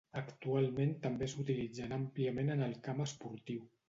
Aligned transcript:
Actualment 0.19 0.95
també 1.03 1.27
s'utilitzen 1.33 1.93
àmpliament 1.97 2.49
en 2.55 2.65
el 2.69 2.73
camp 2.89 3.05
esportiu. 3.07 3.63